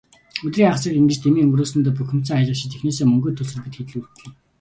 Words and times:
Өдрийн 0.45 0.69
хагасыг 0.69 0.93
ингэж 0.99 1.17
дэмий 1.21 1.43
өнгөрөөсөндөө 1.45 1.93
бухимдсан 1.95 2.35
аялагчид 2.37 2.75
эхнээсээ 2.75 3.05
мөнгөө 3.07 3.31
төлсөөр, 3.33 3.63
бид 3.63 3.75
хэд 3.77 3.89
л 3.91 3.97
үлдлээ. 3.99 4.31